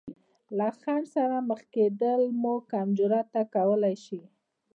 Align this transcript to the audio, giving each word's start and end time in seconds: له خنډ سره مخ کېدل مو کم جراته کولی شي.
له 0.57 0.67
خنډ 0.79 1.05
سره 1.15 1.35
مخ 1.49 1.61
کېدل 1.73 2.21
مو 2.41 2.55
کم 2.71 2.87
جراته 2.97 3.41
کولی 3.53 3.95
شي. 4.05 4.21